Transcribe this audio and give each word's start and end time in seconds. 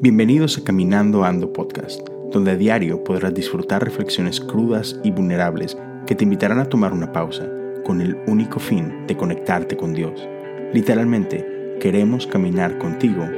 Bienvenidos 0.00 0.56
a 0.56 0.62
Caminando 0.62 1.24
Ando 1.24 1.52
Podcast, 1.52 2.08
donde 2.30 2.52
a 2.52 2.56
diario 2.56 3.02
podrás 3.02 3.34
disfrutar 3.34 3.82
reflexiones 3.82 4.40
crudas 4.40 5.00
y 5.02 5.10
vulnerables 5.10 5.76
que 6.06 6.14
te 6.14 6.22
invitarán 6.22 6.60
a 6.60 6.68
tomar 6.68 6.92
una 6.92 7.10
pausa 7.10 7.50
con 7.84 8.00
el 8.00 8.16
único 8.28 8.60
fin 8.60 9.08
de 9.08 9.16
conectarte 9.16 9.76
con 9.76 9.92
Dios. 9.92 10.28
Literalmente, 10.72 11.76
queremos 11.80 12.28
caminar 12.28 12.78
contigo 12.78 13.28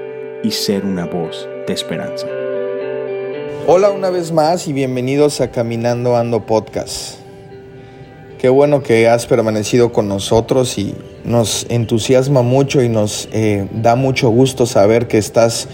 y 0.43 0.51
ser 0.51 0.85
una 0.85 1.07
voz 1.07 1.49
de 1.67 1.73
esperanza. 1.73 2.27
Hola 3.67 3.89
una 3.89 4.11
vez 4.11 4.33
más 4.33 4.69
y 4.69 4.75
bienvenidos 4.75 5.41
a 5.41 5.51
Caminando 5.51 6.15
Ando 6.15 6.45
Podcast. 6.45 7.21
Qué 8.39 8.51
bueno 8.51 8.83
que 8.83 9.09
has 9.09 9.25
permanecido 9.25 9.93
con 9.93 10.09
nosotros 10.09 10.77
y 10.77 10.95
nos 11.25 11.67
entusiasma 11.71 12.43
mucho 12.43 12.83
y 12.83 12.89
nos 12.89 13.29
eh, 13.33 13.67
da 13.73 13.97
mucho 13.97 14.29
gusto 14.31 14.67
saber 14.67 15.09
que 15.09 15.19
estás 15.19 15.69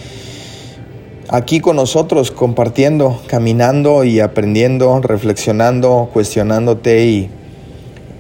aquí 1.29 1.61
con 1.61 1.77
nosotros 1.77 2.31
compartiendo, 2.31 3.21
caminando 3.27 4.05
y 4.05 4.21
aprendiendo, 4.21 5.01
reflexionando, 5.01 6.11
cuestionándote 6.13 7.05
y, 7.07 7.31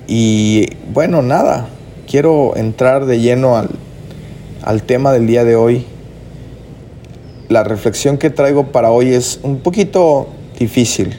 y 0.09 0.69
bueno, 0.93 1.23
nada, 1.23 1.69
quiero 2.09 2.56
entrar 2.56 3.06
de 3.06 3.20
lleno 3.20 3.56
al, 3.56 3.70
al 4.62 4.83
tema 4.83 5.12
del 5.12 5.27
día 5.27 5.45
de 5.45 5.56
hoy. 5.56 5.87
La 7.48 7.65
reflexión 7.65 8.19
que 8.19 8.31
traigo 8.31 8.73
para 8.73 8.91
hoy 8.91 9.15
es 9.15 9.41
un 9.42 9.59
poquito 9.59 10.28
difícil. 10.59 11.17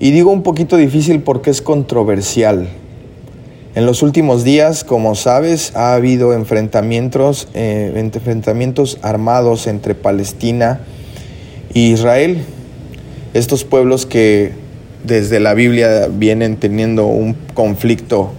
Y 0.00 0.12
digo 0.12 0.30
un 0.30 0.44
poquito 0.44 0.76
difícil 0.76 1.22
porque 1.22 1.50
es 1.50 1.60
controversial. 1.60 2.68
En 3.78 3.86
los 3.86 4.02
últimos 4.02 4.42
días, 4.42 4.82
como 4.82 5.14
sabes, 5.14 5.70
ha 5.76 5.94
habido 5.94 6.32
enfrentamientos, 6.32 7.46
eh, 7.54 7.92
enfrentamientos 7.94 8.98
armados 9.02 9.68
entre 9.68 9.94
Palestina 9.94 10.80
e 11.72 11.78
Israel. 11.78 12.44
Estos 13.34 13.62
pueblos 13.62 14.04
que 14.04 14.50
desde 15.04 15.38
la 15.38 15.54
Biblia 15.54 16.08
vienen 16.10 16.56
teniendo 16.56 17.06
un 17.06 17.34
conflicto 17.54 18.32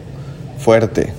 fuerte. 0.57 1.13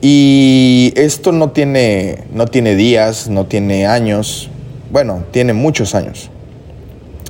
Y 0.00 0.92
esto 0.96 1.30
no 1.30 1.52
tiene, 1.52 2.24
no 2.32 2.46
tiene 2.46 2.74
días, 2.74 3.28
no 3.28 3.46
tiene 3.46 3.86
años, 3.86 4.50
bueno, 4.90 5.22
tiene 5.30 5.52
muchos 5.52 5.94
años. 5.94 6.32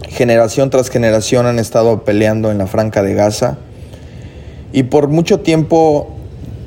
Generación 0.08 0.70
tras 0.70 0.88
generación 0.88 1.44
han 1.44 1.58
estado 1.58 2.04
peleando 2.04 2.50
en 2.50 2.56
la 2.56 2.66
Franca 2.66 3.02
de 3.02 3.12
Gaza 3.12 3.58
y 4.76 4.82
por 4.82 5.08
mucho 5.08 5.40
tiempo 5.40 6.10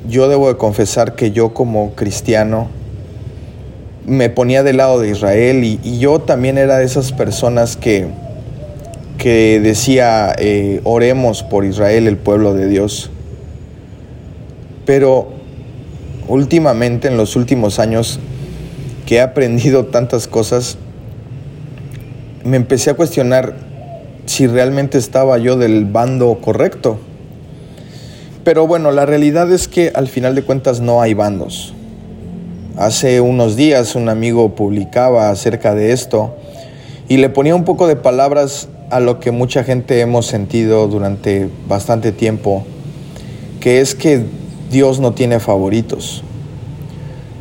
yo 0.08 0.28
debo 0.28 0.48
de 0.48 0.56
confesar 0.56 1.14
que 1.14 1.30
yo 1.30 1.54
como 1.54 1.92
cristiano 1.94 2.66
me 4.04 4.30
ponía 4.30 4.64
del 4.64 4.78
lado 4.78 4.98
de 4.98 5.10
Israel 5.10 5.62
y, 5.62 5.98
yo 6.00 6.18
también 6.18 6.58
era 6.58 6.78
de 6.78 6.84
esas 6.84 7.12
personas 7.12 7.76
que, 7.76 8.08
que 9.16 9.60
decía, 9.60 10.34
eh, 10.38 10.80
oremos 10.82 11.44
por 11.44 11.64
Israel, 11.64 12.08
el 12.08 12.16
pueblo 12.16 12.52
de 12.52 12.66
Dios. 12.66 13.12
Pero 14.86 15.28
últimamente, 16.26 17.06
en 17.06 17.16
los 17.16 17.36
últimos 17.36 17.78
años, 17.78 18.18
que 19.06 19.16
he 19.16 19.20
aprendido 19.20 19.86
tantas 19.86 20.26
cosas, 20.26 20.78
me 22.42 22.56
empecé 22.56 22.90
a 22.90 22.94
cuestionar 22.94 23.54
si 24.26 24.48
realmente 24.48 24.98
estaba 24.98 25.38
yo 25.38 25.56
del 25.56 25.84
bando 25.84 26.40
correcto. 26.40 26.98
Pero 28.44 28.66
bueno, 28.66 28.90
la 28.90 29.04
realidad 29.04 29.52
es 29.52 29.68
que 29.68 29.92
al 29.94 30.08
final 30.08 30.34
de 30.34 30.42
cuentas 30.42 30.80
no 30.80 31.02
hay 31.02 31.12
bandos. 31.12 31.74
Hace 32.76 33.20
unos 33.20 33.54
días 33.54 33.94
un 33.94 34.08
amigo 34.08 34.54
publicaba 34.54 35.28
acerca 35.28 35.74
de 35.74 35.92
esto 35.92 36.34
y 37.08 37.18
le 37.18 37.28
ponía 37.28 37.54
un 37.54 37.64
poco 37.64 37.86
de 37.86 37.96
palabras 37.96 38.68
a 38.88 38.98
lo 39.00 39.20
que 39.20 39.30
mucha 39.30 39.62
gente 39.62 40.00
hemos 40.00 40.24
sentido 40.26 40.88
durante 40.88 41.50
bastante 41.68 42.12
tiempo, 42.12 42.64
que 43.60 43.80
es 43.82 43.94
que 43.94 44.24
Dios 44.70 45.00
no 45.00 45.12
tiene 45.12 45.38
favoritos. 45.38 46.22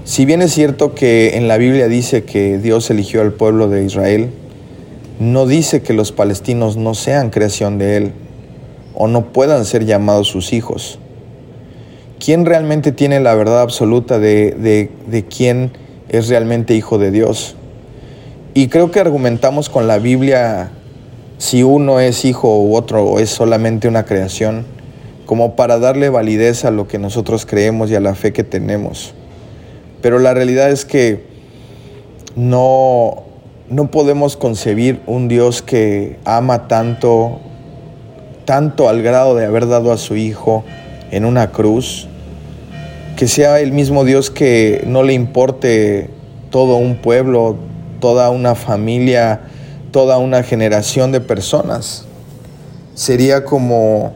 Si 0.04 0.26
bien 0.26 0.42
es 0.42 0.52
cierto 0.52 0.96
que 0.96 1.38
en 1.38 1.48
la 1.48 1.56
Biblia 1.56 1.88
dice 1.88 2.26
que 2.26 2.58
Dios 2.58 2.90
eligió 2.90 3.22
al 3.22 3.32
pueblo 3.32 3.70
de 3.70 3.86
Israel, 3.86 4.32
no 5.20 5.46
dice 5.46 5.82
que 5.82 5.94
los 5.94 6.12
palestinos 6.12 6.76
no 6.76 6.94
sean 6.94 7.30
creación 7.30 7.78
de 7.78 7.98
Él 7.98 8.14
o 8.94 9.08
no 9.08 9.32
puedan 9.32 9.66
ser 9.66 9.86
llamados 9.86 10.28
sus 10.28 10.54
hijos. 10.54 11.00
¿Quién 12.20 12.46
realmente 12.46 12.92
tiene 12.92 13.22
la 13.22 13.34
verdad 13.34 13.62
absoluta 13.62 14.20
de, 14.20 14.90
de, 15.08 15.26
quién 15.26 15.72
es 16.10 16.28
realmente 16.28 16.76
hijo 16.76 16.98
de 16.98 17.12
Dios? 17.12 17.56
Y 18.54 18.68
creo 18.68 18.92
que 18.92 19.00
argumentamos 19.00 19.70
con 19.70 19.88
la 19.88 20.00
Biblia 20.00 20.72
si 21.38 21.64
uno 21.64 22.02
es 22.02 22.26
hijo 22.26 22.60
u 22.60 22.76
otro 22.76 23.20
es 23.20 23.30
solamente 23.30 23.88
una 23.88 24.04
creación, 24.04 24.66
como 25.26 25.56
para 25.56 25.80
darle 25.80 26.10
validez 26.10 26.66
a 26.66 26.72
lo 26.72 26.90
que 26.90 27.00
nosotros 27.00 27.46
creemos 27.46 27.90
y 27.90 27.96
a 27.96 28.02
la 28.02 28.16
fe 28.16 28.34
que 28.34 28.44
tenemos. 28.44 29.14
Pero 30.02 30.20
la 30.20 30.34
realidad 30.34 30.70
es 30.72 30.84
que 30.84 31.24
no, 32.36 33.24
no 33.70 33.92
podemos 33.92 34.36
concebir 34.36 35.00
un 35.08 35.30
Dios 35.30 35.62
que 35.62 36.18
ama 36.26 36.68
tanto 36.68 37.40
tanto 38.50 38.90
al 38.90 39.04
grado 39.04 39.36
de 39.36 39.46
haber 39.46 39.68
dado 39.68 39.92
a 39.92 39.98
su 39.98 40.16
Hijo 40.16 40.64
en 41.12 41.24
una 41.24 41.52
cruz, 41.52 42.08
que 43.16 43.28
sea 43.28 43.60
el 43.60 43.72
mismo 43.72 44.06
Dios 44.06 44.32
que 44.32 44.84
no 44.88 45.04
le 45.04 45.14
importe 45.14 46.10
todo 46.50 46.78
un 46.78 46.96
pueblo, 46.96 47.58
toda 48.00 48.32
una 48.32 48.56
familia, 48.56 49.42
toda 49.92 50.18
una 50.18 50.42
generación 50.42 51.12
de 51.12 51.22
personas. 51.22 52.06
Sería 52.96 53.46
como, 53.46 54.14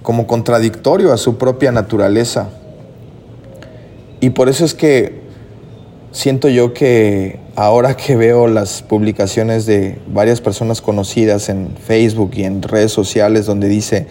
como 0.00 0.28
contradictorio 0.28 1.12
a 1.12 1.16
su 1.16 1.36
propia 1.36 1.72
naturaleza. 1.72 2.46
Y 4.20 4.30
por 4.30 4.48
eso 4.48 4.64
es 4.64 4.74
que 4.74 5.22
siento 6.12 6.48
yo 6.48 6.72
que 6.72 7.40
ahora 7.56 7.96
que 7.96 8.16
veo 8.16 8.46
las 8.46 8.82
publicaciones 8.82 9.64
de 9.64 9.98
varias 10.06 10.42
personas 10.42 10.82
conocidas 10.82 11.48
en 11.48 11.70
Facebook 11.76 12.32
y 12.34 12.44
en 12.44 12.62
redes 12.62 12.92
sociales 12.92 13.46
donde 13.46 13.68
dice, 13.68 14.06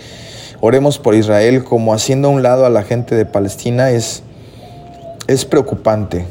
oremos 0.62 0.98
por 0.98 1.14
Israel 1.14 1.64
como 1.64 1.94
haciendo 1.94 2.30
un 2.30 2.42
lado 2.42 2.66
a 2.66 2.72
la 2.72 2.82
gente 2.82 3.14
de 3.14 3.26
Palestina, 3.26 3.92
es, 3.92 4.24
es 5.28 5.46
preocupante. 5.46 6.26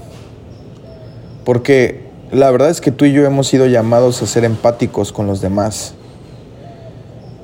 Porque 1.44 2.02
la 2.32 2.50
verdad 2.50 2.70
es 2.70 2.80
que 2.80 2.90
tú 2.90 3.04
y 3.04 3.12
yo 3.12 3.24
hemos 3.24 3.46
sido 3.46 3.66
llamados 3.66 4.20
a 4.20 4.26
ser 4.26 4.44
empáticos 4.44 5.12
con 5.12 5.28
los 5.28 5.40
demás. 5.40 5.94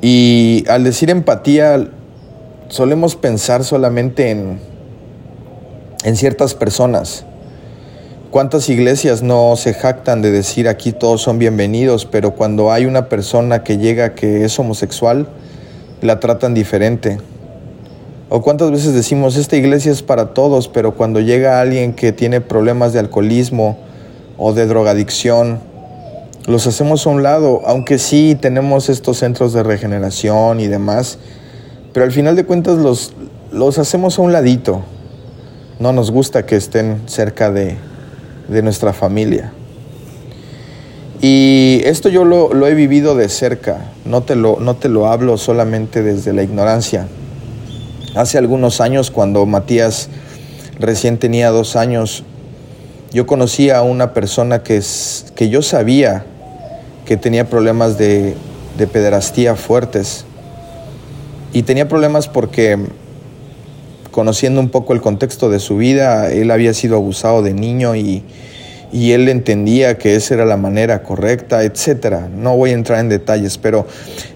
Y 0.03 0.65
al 0.69 0.83
decir 0.83 1.11
empatía, 1.11 1.91
solemos 2.69 3.15
pensar 3.15 3.63
solamente 3.63 4.31
en, 4.31 4.59
en 6.03 6.17
ciertas 6.17 6.55
personas 6.55 7.25
¿Cuántas 8.31 8.69
iglesias 8.69 9.25
no 9.25 9.57
se 9.57 9.75
jactan 9.75 10.23
de 10.23 10.31
decir 10.31 10.69
aquí 10.69 10.93
todos 10.93 11.21
son 11.21 11.41
bienvenidos, 11.41 12.07
pero 12.07 12.31
cuando 12.31 12.71
hay 12.71 12.87
una 12.87 13.09
persona 13.09 13.65
que 13.65 13.77
llega 13.77 14.15
que 14.15 14.45
es 14.45 14.57
homosexual, 14.57 15.27
la 16.01 16.21
tratan 16.21 16.55
diferente? 16.55 17.19
¿O 18.29 18.41
cuántas 18.41 18.71
veces 18.71 18.95
decimos, 18.95 19.37
esta 19.37 19.57
iglesia 19.57 19.91
es 19.91 20.03
para 20.05 20.33
todos, 20.33 20.69
pero 20.69 20.95
cuando 20.95 21.19
llega 21.19 21.61
alguien 21.61 21.93
que 21.93 22.13
tiene 22.13 22.41
problemas 22.41 22.93
de 22.93 23.01
alcoholismo 23.01 23.77
o 24.39 24.53
de 24.53 24.69
drogadicción, 24.69 25.59
los 26.47 26.69
hacemos 26.69 27.09
a 27.09 27.11
un 27.11 27.25
lado, 27.25 27.63
aunque 27.67 27.99
sí 27.99 28.39
tenemos 28.41 28.91
estos 28.91 29.19
centros 29.19 29.53
de 29.55 29.65
regeneración 29.65 30.61
y 30.61 30.69
demás, 30.69 31.19
pero 31.93 32.07
al 32.07 32.13
final 32.13 32.37
de 32.37 32.45
cuentas 32.45 32.79
los, 32.79 33.13
los 33.51 33.81
hacemos 33.81 34.21
a 34.21 34.23
un 34.23 34.33
ladito. 34.33 34.83
No 35.81 35.93
nos 35.93 36.13
gusta 36.13 36.47
que 36.47 36.55
estén 36.55 37.01
cerca 37.07 37.51
de, 37.51 37.77
de 38.51 38.63
nuestra 38.63 38.93
familia. 38.93 39.53
Y 41.23 41.83
esto 41.85 42.09
yo 42.09 42.25
lo, 42.25 42.67
he 42.67 42.75
vivido 42.75 43.15
de 43.15 43.29
cerca, 43.29 43.93
no 44.05 44.23
te, 44.23 44.37
lo, 44.37 44.59
no 44.59 44.77
te 44.77 44.89
lo 44.89 45.07
hablo 45.07 45.37
solamente 45.37 46.03
desde 46.03 46.33
la 46.33 46.43
ignorancia. 46.43 47.07
Hace 48.15 48.39
algunos 48.39 48.81
años, 48.81 49.11
cuando 49.11 49.45
Matías 49.47 50.09
recién 50.79 51.19
tenía 51.19 51.51
dos 51.51 51.77
años, 51.77 52.25
yo 53.13 53.27
conocí 53.27 53.71
a 53.71 53.83
una 53.83 54.15
persona 54.15 54.63
que, 54.63 54.83
que 55.35 55.49
yo 55.49 55.63
sabía 55.63 56.25
que 57.05 57.17
tenía 57.17 57.49
problemas 57.49 57.99
de, 57.99 58.35
de 58.79 58.87
pederastía 58.87 59.57
fuertes. 59.57 60.25
Y 61.53 61.63
tenía 61.65 61.89
problemas 61.89 62.29
porque, 62.29 62.79
conociendo 64.11 64.61
un 64.61 64.69
poco 64.69 64.93
el 64.93 65.01
contexto 65.01 65.51
de 65.51 65.59
su 65.59 65.77
vida, 65.77 66.31
él 66.33 66.51
había 66.51 66.75
sido 66.75 66.97
abusado 66.97 67.43
de 67.43 67.55
niño 67.55 67.97
y, 67.97 68.23
él 68.93 69.29
entendía 69.29 69.99
que 69.99 70.17
esa 70.17 70.35
era 70.35 70.45
la 70.45 70.57
manera 70.57 71.05
correcta, 71.05 71.63
etcétera. 71.63 72.29
No 72.35 72.57
voy 72.57 72.71
a 72.71 72.75
entrar 72.75 72.99
en 72.99 73.09
detalles, 73.09 73.57
pero 73.57 73.87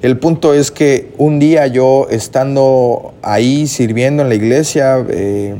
el 0.00 0.16
punto 0.18 0.54
es 0.54 0.70
que 0.70 1.10
un 1.18 1.40
día 1.40 1.66
yo 1.66 2.06
estando 2.08 3.14
ahí 3.22 3.66
sirviendo 3.66 4.22
en 4.22 4.28
la 4.28 4.36
iglesia, 4.36 5.04
eh, 5.08 5.56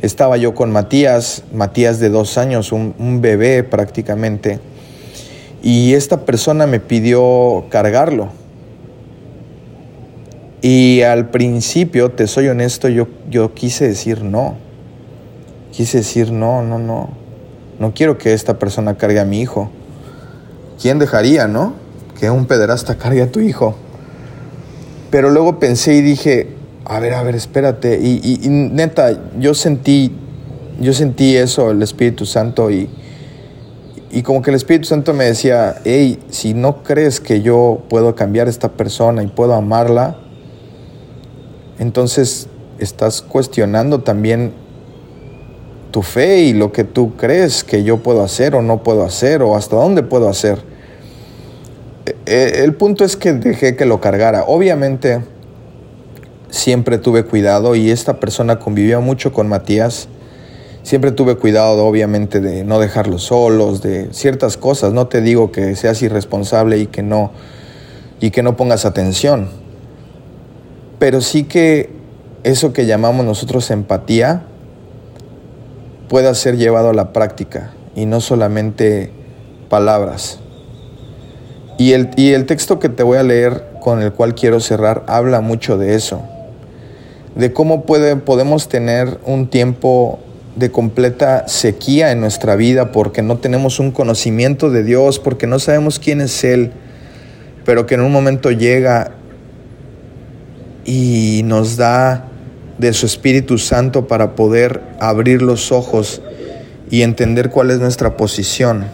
estaba 0.00 0.36
yo 0.36 0.54
con 0.54 0.70
Matías, 0.70 1.42
Matías 1.52 1.98
de 1.98 2.08
dos 2.08 2.38
años, 2.38 2.70
un 2.70 3.20
bebé 3.20 3.64
prácticamente, 3.64 4.60
y 5.62 5.94
esta 5.94 6.24
persona 6.24 6.68
me 6.68 6.78
pidió 6.78 7.64
cargarlo. 7.68 8.39
Y 10.62 11.02
al 11.02 11.30
principio, 11.30 12.10
te 12.10 12.26
soy 12.26 12.48
honesto, 12.48 12.88
yo, 12.88 13.08
yo 13.30 13.54
quise 13.54 13.88
decir 13.88 14.22
no. 14.22 14.56
Quise 15.72 15.98
decir 15.98 16.32
no, 16.32 16.62
no, 16.62 16.78
no. 16.78 17.10
No 17.78 17.94
quiero 17.94 18.18
que 18.18 18.34
esta 18.34 18.58
persona 18.58 18.96
cargue 18.98 19.20
a 19.20 19.24
mi 19.24 19.40
hijo. 19.40 19.70
¿Quién 20.80 20.98
dejaría, 20.98 21.48
no? 21.48 21.74
Que 22.18 22.30
un 22.30 22.46
pederasta 22.46 22.96
cargue 22.98 23.22
a 23.22 23.32
tu 23.32 23.40
hijo. 23.40 23.74
Pero 25.10 25.30
luego 25.30 25.58
pensé 25.58 25.94
y 25.94 26.02
dije, 26.02 26.48
a 26.84 27.00
ver, 27.00 27.14
a 27.14 27.22
ver, 27.22 27.34
espérate. 27.36 27.98
Y, 27.98 28.38
neta, 28.48 29.18
yo 29.38 29.54
sentí, 29.54 30.12
yo 30.78 30.92
sentí 30.92 31.36
eso, 31.36 31.70
el 31.70 31.82
Espíritu 31.82 32.26
Santo, 32.26 32.70
y, 32.70 32.90
y 34.10 34.22
como 34.22 34.42
que 34.42 34.50
el 34.50 34.56
Espíritu 34.56 34.86
Santo 34.88 35.14
me 35.14 35.24
decía, 35.24 35.76
hey, 35.84 36.18
si 36.28 36.52
no 36.52 36.82
crees 36.82 37.20
que 37.20 37.40
yo 37.40 37.82
puedo 37.88 38.14
cambiar 38.14 38.46
a 38.46 38.50
esta 38.50 38.72
persona 38.72 39.22
y 39.22 39.26
puedo 39.28 39.54
amarla, 39.54 40.18
entonces 41.80 42.46
estás 42.78 43.22
cuestionando 43.22 44.00
también 44.00 44.52
tu 45.90 46.02
fe 46.02 46.40
y 46.40 46.52
lo 46.52 46.72
que 46.72 46.84
tú 46.84 47.16
crees 47.16 47.64
que 47.64 47.82
yo 47.82 47.96
puedo 47.96 48.22
hacer 48.22 48.54
o 48.54 48.60
no 48.60 48.82
puedo 48.82 49.02
hacer 49.02 49.42
o 49.42 49.56
hasta 49.56 49.76
dónde 49.76 50.02
puedo 50.02 50.28
hacer. 50.28 50.58
E, 52.04 52.16
e, 52.26 52.64
el 52.64 52.74
punto 52.74 53.02
es 53.02 53.16
que 53.16 53.32
dejé 53.32 53.76
que 53.76 53.86
lo 53.86 53.98
cargara. 53.98 54.44
Obviamente 54.46 55.22
siempre 56.50 56.98
tuve 56.98 57.24
cuidado 57.24 57.74
y 57.74 57.90
esta 57.90 58.20
persona 58.20 58.58
convivió 58.58 59.00
mucho 59.00 59.32
con 59.32 59.48
Matías. 59.48 60.08
Siempre 60.82 61.12
tuve 61.12 61.36
cuidado, 61.36 61.86
obviamente, 61.86 62.40
de 62.40 62.62
no 62.62 62.78
dejarlos 62.78 63.22
solos, 63.22 63.80
de 63.80 64.12
ciertas 64.12 64.58
cosas. 64.58 64.92
No 64.92 65.06
te 65.06 65.22
digo 65.22 65.50
que 65.50 65.74
seas 65.76 66.02
irresponsable 66.02 66.76
y 66.76 66.88
que 66.88 67.02
no, 67.02 67.32
y 68.20 68.32
que 68.32 68.42
no 68.42 68.54
pongas 68.54 68.84
atención 68.84 69.59
pero 71.00 71.22
sí 71.22 71.44
que 71.44 71.88
eso 72.44 72.72
que 72.72 72.86
llamamos 72.86 73.24
nosotros 73.24 73.70
empatía 73.70 74.42
pueda 76.08 76.34
ser 76.34 76.58
llevado 76.58 76.90
a 76.90 76.92
la 76.92 77.12
práctica 77.12 77.72
y 77.96 78.04
no 78.04 78.20
solamente 78.20 79.10
palabras. 79.70 80.40
Y 81.78 81.92
el, 81.92 82.10
y 82.16 82.34
el 82.34 82.44
texto 82.44 82.78
que 82.78 82.90
te 82.90 83.02
voy 83.02 83.16
a 83.16 83.22
leer, 83.22 83.64
con 83.80 84.02
el 84.02 84.12
cual 84.12 84.34
quiero 84.34 84.60
cerrar, 84.60 85.04
habla 85.06 85.40
mucho 85.40 85.78
de 85.78 85.94
eso, 85.94 86.20
de 87.34 87.50
cómo 87.54 87.86
puede, 87.86 88.16
podemos 88.16 88.68
tener 88.68 89.20
un 89.24 89.48
tiempo 89.48 90.18
de 90.54 90.70
completa 90.70 91.48
sequía 91.48 92.12
en 92.12 92.20
nuestra 92.20 92.56
vida 92.56 92.92
porque 92.92 93.22
no 93.22 93.38
tenemos 93.38 93.80
un 93.80 93.90
conocimiento 93.90 94.68
de 94.68 94.84
Dios, 94.84 95.18
porque 95.18 95.46
no 95.46 95.60
sabemos 95.60 95.98
quién 95.98 96.20
es 96.20 96.44
Él, 96.44 96.72
pero 97.64 97.86
que 97.86 97.94
en 97.94 98.02
un 98.02 98.12
momento 98.12 98.50
llega 98.50 99.12
y 100.84 101.42
nos 101.44 101.76
da 101.76 102.26
de 102.78 102.92
su 102.92 103.06
Espíritu 103.06 103.58
Santo 103.58 104.06
para 104.06 104.34
poder 104.34 104.82
abrir 105.00 105.42
los 105.42 105.70
ojos 105.70 106.22
y 106.90 107.02
entender 107.02 107.50
cuál 107.50 107.70
es 107.70 107.78
nuestra 107.78 108.16
posición 108.16 108.86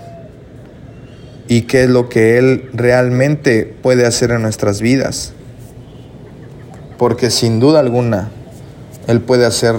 y 1.48 1.62
qué 1.62 1.84
es 1.84 1.90
lo 1.90 2.08
que 2.08 2.38
Él 2.38 2.68
realmente 2.72 3.76
puede 3.82 4.04
hacer 4.06 4.32
en 4.32 4.42
nuestras 4.42 4.80
vidas. 4.80 5.32
Porque 6.98 7.30
sin 7.30 7.60
duda 7.60 7.80
alguna, 7.80 8.30
Él 9.06 9.20
puede 9.20 9.46
hacer 9.46 9.76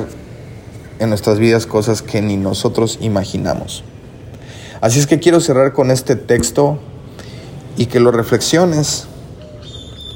en 0.99 1.09
nuestras 1.09 1.39
vidas 1.39 1.65
cosas 1.65 2.01
que 2.01 2.21
ni 2.21 2.37
nosotros 2.37 2.97
imaginamos. 3.01 3.83
Así 4.81 4.99
es 4.99 5.07
que 5.07 5.19
quiero 5.19 5.41
cerrar 5.41 5.73
con 5.73 5.91
este 5.91 6.15
texto 6.15 6.79
y 7.77 7.87
que 7.87 7.99
lo 7.99 8.11
reflexiones 8.11 9.07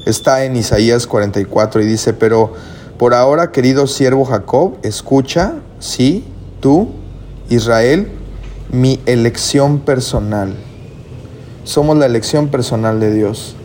está 0.06 0.44
en 0.44 0.56
Isaías 0.56 1.06
44 1.06 1.82
y 1.82 1.86
dice, 1.86 2.12
pero 2.12 2.52
por 2.98 3.14
ahora, 3.14 3.50
querido 3.52 3.86
siervo 3.86 4.24
Jacob, 4.24 4.76
escucha, 4.82 5.54
sí, 5.78 6.24
tú, 6.60 6.90
Israel, 7.48 8.08
mi 8.70 9.00
elección 9.06 9.80
personal. 9.80 10.54
Somos 11.64 11.96
la 11.98 12.06
elección 12.06 12.48
personal 12.48 13.00
de 13.00 13.12
Dios. 13.12 13.56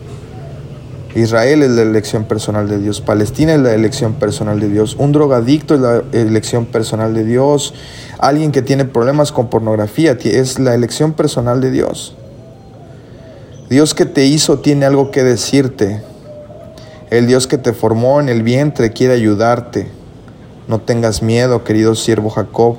Israel 1.15 1.63
es 1.63 1.71
la 1.71 1.81
elección 1.81 2.25
personal 2.25 2.67
de 2.67 2.77
Dios. 2.77 3.01
Palestina 3.01 3.53
es 3.53 3.59
la 3.59 3.73
elección 3.73 4.13
personal 4.13 4.59
de 4.59 4.69
Dios. 4.69 4.95
Un 4.99 5.11
drogadicto 5.11 5.75
es 5.75 5.81
la 5.81 6.03
elección 6.11 6.65
personal 6.65 7.13
de 7.13 7.23
Dios. 7.23 7.73
Alguien 8.19 8.51
que 8.51 8.61
tiene 8.61 8.85
problemas 8.85 9.31
con 9.31 9.49
pornografía 9.49 10.17
es 10.23 10.59
la 10.59 10.75
elección 10.75 11.13
personal 11.13 11.59
de 11.61 11.71
Dios. 11.71 12.15
Dios 13.69 13.93
que 13.93 14.05
te 14.05 14.25
hizo 14.25 14.59
tiene 14.59 14.85
algo 14.85 15.11
que 15.11 15.23
decirte. 15.23 16.01
El 17.09 17.25
Dios 17.25 17.47
que 17.47 17.57
te 17.57 17.71
formó 17.71 18.19
en 18.19 18.27
el 18.27 18.43
vientre 18.43 18.91
quiere 18.91 19.13
ayudarte. 19.13 19.87
No 20.67 20.79
tengas 20.79 21.21
miedo, 21.21 21.63
querido 21.63 21.95
siervo 21.95 22.29
Jacob, 22.29 22.75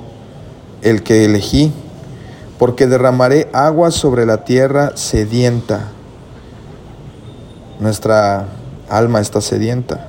el 0.83 1.01
que 1.01 1.25
elegí, 1.25 1.71
porque 2.59 2.85
derramaré 2.85 3.49
agua 3.53 3.89
sobre 3.89 4.27
la 4.27 4.43
tierra 4.43 4.91
sedienta. 4.95 5.87
Nuestra 7.79 8.45
alma 8.87 9.19
está 9.19 9.41
sedienta. 9.41 10.05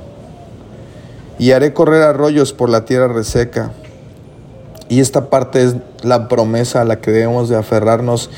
Y 1.39 1.53
haré 1.53 1.73
correr 1.73 2.03
arroyos 2.03 2.53
por 2.53 2.69
la 2.69 2.85
tierra 2.85 3.09
reseca. 3.09 3.73
Y 4.91 5.01
esta 5.01 5.31
parte 5.31 5.63
es 5.63 5.77
la 6.03 6.29
promesa 6.29 6.83
a 6.83 6.85
la 6.85 7.01
que 7.01 7.11
debemos 7.11 7.49
de 7.49 7.57
aferrarnos 7.57 8.29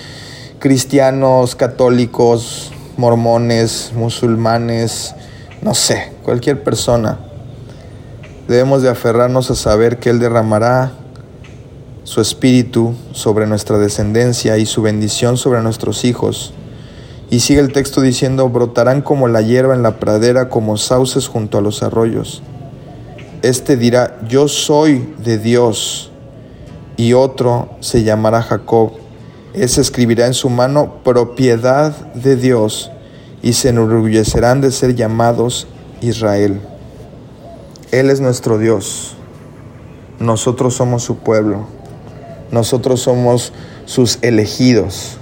cristianos, 0.60 1.56
católicos, 1.56 2.70
mormones, 2.96 3.90
musulmanes, 3.96 5.16
no 5.62 5.74
sé, 5.74 6.12
cualquier 6.22 6.62
persona, 6.62 7.18
debemos 8.48 8.82
de 8.82 8.90
aferrarnos 8.90 9.50
a 9.50 9.54
saber 9.54 9.98
que 9.98 10.10
Él 10.10 10.18
derramará 10.18 10.92
su 12.04 12.20
espíritu 12.20 12.94
sobre 13.12 13.46
nuestra 13.46 13.78
descendencia 13.78 14.58
y 14.58 14.66
su 14.66 14.82
bendición 14.82 15.36
sobre 15.36 15.62
nuestros 15.62 16.04
hijos. 16.04 16.52
Y 17.30 17.40
sigue 17.40 17.60
el 17.60 17.72
texto 17.72 18.02
diciendo, 18.02 18.48
brotarán 18.48 19.00
como 19.00 19.28
la 19.28 19.40
hierba 19.40 19.74
en 19.74 19.82
la 19.82 19.98
pradera, 19.98 20.50
como 20.50 20.76
sauces 20.76 21.28
junto 21.28 21.56
a 21.56 21.62
los 21.62 21.82
arroyos. 21.82 22.42
Este 23.40 23.76
dirá, 23.76 24.18
yo 24.28 24.48
soy 24.48 25.14
de 25.24 25.38
Dios, 25.38 26.12
y 26.96 27.14
otro 27.14 27.70
se 27.80 28.04
llamará 28.04 28.42
Jacob. 28.42 28.92
Ese 29.54 29.80
escribirá 29.80 30.26
en 30.26 30.34
su 30.34 30.48
mano 30.48 31.02
propiedad 31.02 31.90
de 32.14 32.36
Dios 32.36 32.91
y 33.42 33.54
se 33.54 33.70
enorgullecerán 33.70 34.60
de 34.60 34.70
ser 34.70 34.94
llamados 34.94 35.66
Israel. 36.00 36.60
Él 37.90 38.08
es 38.08 38.20
nuestro 38.20 38.58
Dios. 38.58 39.16
Nosotros 40.20 40.74
somos 40.74 41.02
su 41.02 41.18
pueblo. 41.18 41.66
Nosotros 42.52 43.00
somos 43.00 43.52
sus 43.84 44.18
elegidos. 44.22 45.18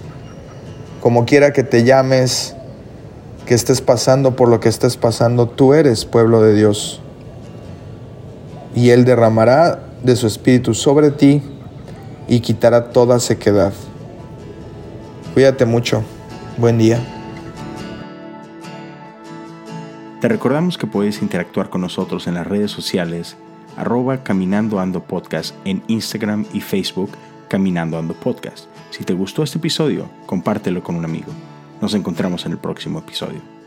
Como 1.01 1.25
quiera 1.25 1.53
que 1.53 1.63
te 1.63 1.85
llames, 1.85 2.55
que 3.47 3.55
estés 3.55 3.81
pasando 3.81 4.37
por 4.37 4.49
lo 4.49 4.61
que 4.61 4.69
estés 4.69 4.97
pasando, 4.97 5.49
tú 5.49 5.73
eres 5.73 6.05
pueblo 6.05 6.43
de 6.43 6.55
Dios. 6.55 7.01
Y 8.75 8.91
Él 8.91 9.05
derramará 9.05 9.83
de 10.03 10.15
su 10.15 10.27
espíritu 10.27 10.75
sobre 10.75 11.11
ti 11.11 11.43
y 12.29 12.41
quitará 12.41 12.91
toda 12.91 13.19
sequedad. 13.19 13.73
Cuídate 15.35 15.65
mucho. 15.65 16.03
Buen 16.59 16.79
día. 16.79 17.20
Te 20.21 20.29
recordamos 20.29 20.77
que 20.77 20.87
puedes 20.87 21.23
interactuar 21.23 21.71
con 21.71 21.81
nosotros 21.81 22.27
en 22.27 22.35
las 22.35 22.47
redes 22.47 22.71
sociales 22.71 23.39
arroba 23.79 24.23
Caminando 24.23 24.79
Ando 24.79 25.03
Podcast 25.03 25.55
en 25.65 25.83
Instagram 25.87 26.45
y 26.53 26.61
Facebook 26.61 27.11
Caminando 27.49 27.99
Ando 27.99 28.13
Podcast. 28.13 28.67
Si 28.91 29.03
te 29.03 29.15
gustó 29.15 29.43
este 29.43 29.57
episodio, 29.57 30.11
compártelo 30.27 30.83
con 30.83 30.97
un 30.97 31.07
amigo. 31.07 31.33
Nos 31.81 31.95
encontramos 31.95 32.45
en 32.45 32.53
el 32.53 32.59
próximo 32.59 32.99
episodio. 32.99 33.60